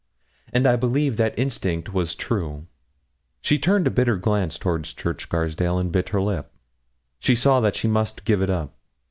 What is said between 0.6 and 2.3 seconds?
I believe that instinct was